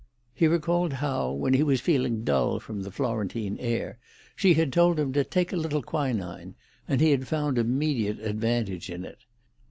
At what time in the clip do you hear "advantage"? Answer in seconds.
8.17-8.89